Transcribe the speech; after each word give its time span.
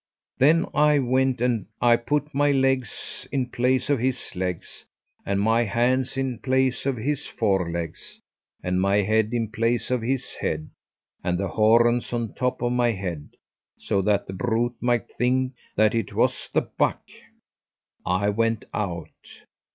Then 0.39 0.65
I 0.73 0.97
went 0.97 1.41
and 1.41 1.67
I 1.79 1.95
put 1.95 2.33
my 2.33 2.51
legs 2.51 3.27
in 3.31 3.51
place 3.51 3.87
of 3.87 3.99
his 3.99 4.35
legs, 4.35 4.83
and 5.27 5.39
my 5.39 5.61
hands 5.65 6.17
in 6.17 6.39
place 6.39 6.87
of 6.87 6.97
his 6.97 7.27
forelegs, 7.27 8.19
and 8.63 8.81
my 8.81 9.03
head 9.03 9.31
in 9.31 9.51
place 9.51 9.91
of 9.91 10.01
his 10.01 10.33
head, 10.39 10.71
and 11.23 11.37
the 11.37 11.49
horns 11.49 12.11
on 12.13 12.33
top 12.33 12.63
of 12.63 12.71
my 12.71 12.93
head, 12.93 13.37
so 13.77 14.01
that 14.01 14.25
the 14.25 14.33
brute 14.33 14.73
might 14.81 15.07
think 15.07 15.53
that 15.75 15.93
it 15.93 16.15
was 16.15 16.49
the 16.51 16.61
buck. 16.61 17.03
I 18.03 18.29
went 18.29 18.65
out. 18.73 19.09